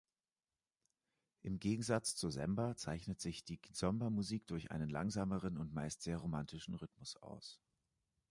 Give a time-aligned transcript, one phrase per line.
[1.43, 6.73] Im Gegensatz zur Semba zeichnet sich die Kizomba-Musik durch einen langsameren und meist sehr romantischen
[6.73, 7.59] Rhythmus aus.